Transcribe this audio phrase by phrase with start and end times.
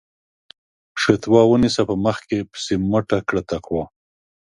[1.03, 3.83] فَتوا ونيسه په مخ کې پسې مٔټه کړه تقوا